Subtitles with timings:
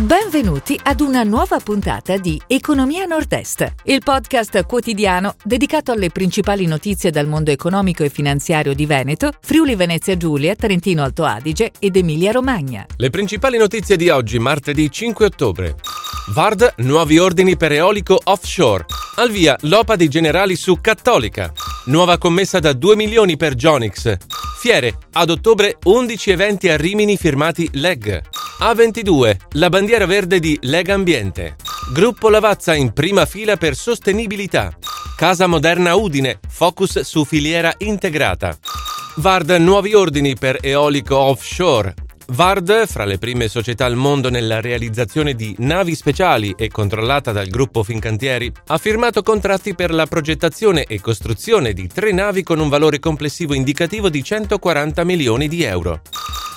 [0.00, 7.10] Benvenuti ad una nuova puntata di Economia Nord-Est, il podcast quotidiano dedicato alle principali notizie
[7.10, 12.32] dal mondo economico e finanziario di Veneto, Friuli Venezia Giulia, Trentino Alto Adige ed Emilia
[12.32, 12.86] Romagna.
[12.96, 15.74] Le principali notizie di oggi, martedì 5 ottobre.
[16.28, 18.86] Vard, nuovi ordini per eolico offshore.
[19.16, 21.52] Al via l'OPA dei generali su Cattolica.
[21.86, 24.16] Nuova commessa da 2 milioni per Jonix.
[24.60, 28.22] Fiere, ad ottobre 11 eventi a Rimini firmati LEG.
[28.62, 31.56] A22, la bandiera verde di Lega Ambiente.
[31.94, 34.76] Gruppo Lavazza in prima fila per sostenibilità.
[35.16, 38.54] Casa Moderna Udine, focus su filiera integrata.
[39.16, 41.94] Vard nuovi ordini per eolico offshore.
[42.32, 47.48] Vard, fra le prime società al mondo nella realizzazione di navi speciali e controllata dal
[47.48, 52.68] gruppo Fincantieri, ha firmato contratti per la progettazione e costruzione di tre navi con un
[52.68, 56.02] valore complessivo indicativo di 140 milioni di euro.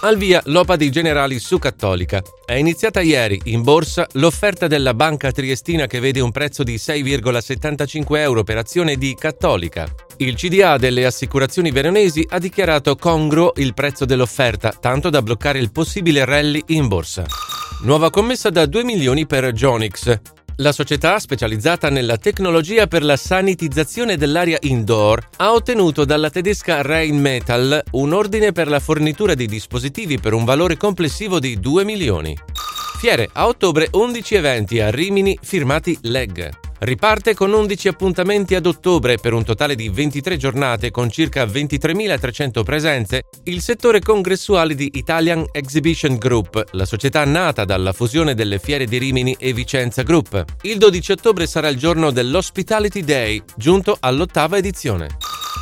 [0.04, 2.22] Al via l'OPA dei generali su Cattolica.
[2.44, 8.18] È iniziata ieri in borsa l'offerta della banca triestina che vede un prezzo di 6,75
[8.18, 9.88] euro per azione di Cattolica.
[10.18, 15.72] Il CDA delle assicurazioni veronesi ha dichiarato congruo il prezzo dell'offerta, tanto da bloccare il
[15.72, 17.26] possibile rally in borsa.
[17.84, 20.20] Nuova commessa da 2 milioni per Jonix.
[20.58, 27.82] La società, specializzata nella tecnologia per la sanitizzazione dell'aria indoor, ha ottenuto dalla tedesca Rheinmetall
[27.94, 32.38] un ordine per la fornitura di dispositivi per un valore complessivo di 2 milioni.
[33.00, 36.52] Fiere, a ottobre 11 eventi a Rimini firmati LEG.
[36.84, 42.62] Riparte con 11 appuntamenti ad ottobre per un totale di 23 giornate con circa 23.300
[42.62, 48.84] presenze, il settore congressuale di Italian Exhibition Group, la società nata dalla fusione delle fiere
[48.84, 50.44] di Rimini e Vicenza Group.
[50.64, 55.08] Il 12 ottobre sarà il giorno dell'Hospitality Day, giunto all'ottava edizione.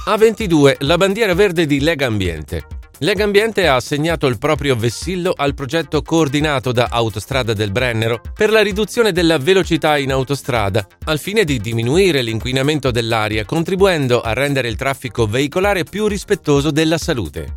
[0.08, 2.81] A22, la bandiera verde di Lega Ambiente.
[3.04, 8.52] Lega Ambiente ha assegnato il proprio vessillo al progetto coordinato da Autostrada del Brennero per
[8.52, 14.68] la riduzione della velocità in autostrada, al fine di diminuire l'inquinamento dell'aria, contribuendo a rendere
[14.68, 17.56] il traffico veicolare più rispettoso della salute.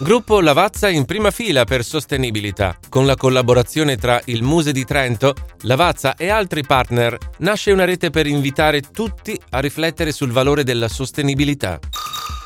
[0.00, 2.76] Gruppo Lavazza in prima fila per sostenibilità.
[2.88, 8.10] Con la collaborazione tra il Muse di Trento, Lavazza e altri partner, nasce una rete
[8.10, 11.78] per invitare tutti a riflettere sul valore della sostenibilità.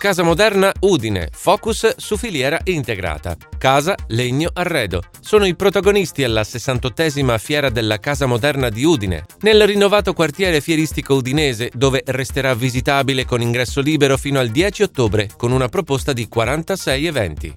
[0.04, 3.38] Casa Moderna Udine, focus su filiera integrata.
[3.56, 5.02] Casa, legno, arredo.
[5.18, 11.14] Sono i protagonisti alla 68esima Fiera della Casa Moderna di Udine, nel rinnovato quartiere fieristico
[11.14, 16.28] udinese, dove resterà visitabile con ingresso libero fino al 10 ottobre, con una proposta di
[16.28, 17.56] 46 eventi.